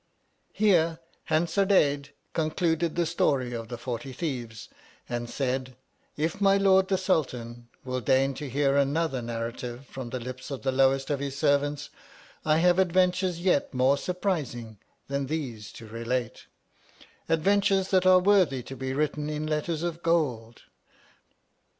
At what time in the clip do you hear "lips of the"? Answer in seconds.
10.19-10.71